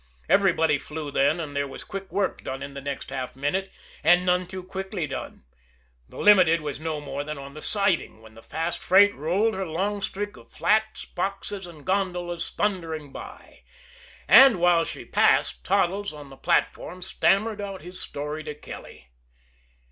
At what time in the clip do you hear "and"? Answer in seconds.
1.39-1.55, 4.03-4.25, 11.67-11.85, 14.27-14.59